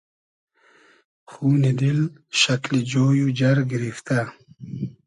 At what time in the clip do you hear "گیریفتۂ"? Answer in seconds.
3.69-4.19